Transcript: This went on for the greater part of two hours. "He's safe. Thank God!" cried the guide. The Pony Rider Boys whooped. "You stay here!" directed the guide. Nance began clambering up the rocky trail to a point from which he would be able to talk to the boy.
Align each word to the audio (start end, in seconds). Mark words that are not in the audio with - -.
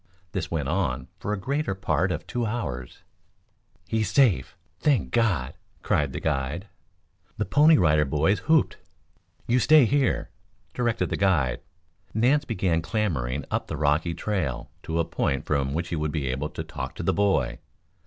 This 0.31 0.49
went 0.49 0.67
on 0.67 1.09
for 1.19 1.35
the 1.35 1.39
greater 1.39 1.75
part 1.75 2.11
of 2.11 2.25
two 2.25 2.43
hours. 2.47 3.03
"He's 3.87 4.09
safe. 4.09 4.57
Thank 4.79 5.11
God!" 5.11 5.53
cried 5.83 6.11
the 6.11 6.19
guide. 6.19 6.67
The 7.37 7.45
Pony 7.45 7.77
Rider 7.77 8.03
Boys 8.03 8.39
whooped. 8.49 8.77
"You 9.45 9.59
stay 9.59 9.85
here!" 9.85 10.31
directed 10.73 11.09
the 11.11 11.17
guide. 11.17 11.61
Nance 12.15 12.45
began 12.45 12.81
clambering 12.81 13.45
up 13.51 13.67
the 13.67 13.77
rocky 13.77 14.15
trail 14.15 14.71
to 14.81 14.97
a 14.99 15.05
point 15.05 15.45
from 15.45 15.71
which 15.71 15.89
he 15.89 15.95
would 15.95 16.11
be 16.11 16.29
able 16.29 16.49
to 16.49 16.63
talk 16.63 16.95
to 16.95 17.03
the 17.03 17.13
boy. 17.13 17.59